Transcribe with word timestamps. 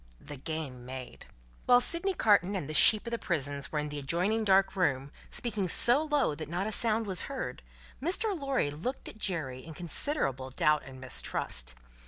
The 0.19 0.35
Game 0.37 0.83
Made 0.83 1.27
While 1.67 1.79
Sydney 1.79 2.15
Carton 2.15 2.55
and 2.55 2.67
the 2.67 2.73
Sheep 2.73 3.05
of 3.05 3.11
the 3.11 3.19
prisons 3.19 3.71
were 3.71 3.77
in 3.77 3.89
the 3.89 3.99
adjoining 3.99 4.43
dark 4.43 4.75
room, 4.75 5.11
speaking 5.29 5.69
so 5.69 6.01
low 6.01 6.33
that 6.33 6.49
not 6.49 6.65
a 6.65 6.71
sound 6.71 7.05
was 7.05 7.29
heard, 7.29 7.61
Mr. 8.01 8.35
Lorry 8.35 8.71
looked 8.71 9.07
at 9.07 9.19
Jerry 9.19 9.63
in 9.63 9.75
considerable 9.75 10.49
doubt 10.49 10.81
and 10.87 10.99
mistrust. 10.99 11.75